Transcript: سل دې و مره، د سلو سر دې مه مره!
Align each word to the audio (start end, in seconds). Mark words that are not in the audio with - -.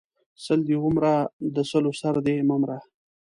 سل 0.43 0.59
دې 0.67 0.75
و 0.79 0.85
مره، 0.95 1.15
د 1.55 1.57
سلو 1.71 1.91
سر 1.99 2.15
دې 2.25 2.35
مه 2.47 2.55
مره! 2.61 2.77